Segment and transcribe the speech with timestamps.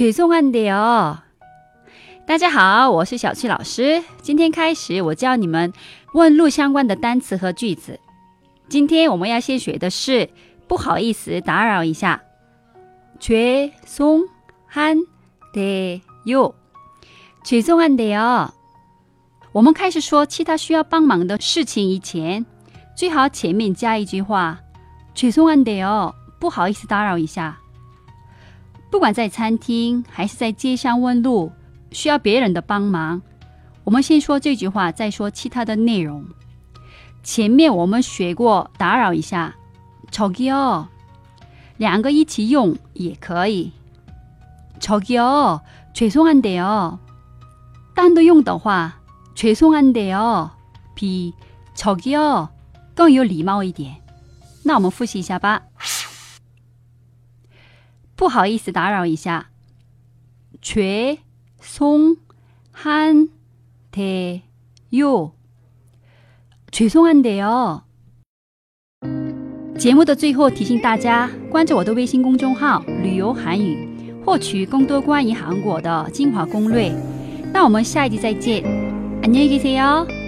[0.00, 1.17] 죄송한데요。
[2.25, 4.01] 大家好，我是小七老师。
[4.21, 5.73] 今天开始，我教你们
[6.13, 7.99] 问路相关的单词和句子。
[8.69, 10.29] 今天我们要先学的是
[10.67, 12.21] 不好意思打扰一下。
[13.19, 14.29] 죄송한데
[16.25, 16.53] 요，
[17.43, 18.51] 죄송한데 요。
[19.51, 22.45] 我们开始说其他需要帮忙的事情以前，
[22.95, 24.59] 最好前面加一句话：
[25.13, 27.57] 죄송한데 요， 不好意思打扰一下。
[28.90, 31.52] 不管在餐厅还是在街上问路，
[31.90, 33.20] 需要别人的帮忙，
[33.84, 36.24] 我们先说这句话，再说其他的内容。
[37.22, 39.54] 前面我们学过打扰一下，
[40.10, 40.86] 저기 요，
[41.76, 43.72] 两个一起用也可以。
[44.80, 45.60] 저기 요，
[45.94, 46.98] 죄송한데 요。
[47.94, 48.92] 单独用的话，
[49.34, 50.50] 죄송한데요
[50.94, 51.34] 比
[51.74, 52.48] 저기요
[52.94, 53.96] 更有礼貌一点。
[54.62, 55.62] 那我们复习一下吧。
[58.20, 59.50] 不好意思打扰一下，
[60.62, 61.18] 죄송한데
[64.92, 65.32] 요，
[66.70, 67.82] 죄송한데 요。
[69.78, 73.86] 节目的最后提醒大家关注我的微信公众号“旅游韩语”，
[74.24, 76.90] 获取更多关于韩国的精华攻略。
[77.52, 78.62] 那我们下一集再见，
[79.22, 80.19] 안녕히계세 요。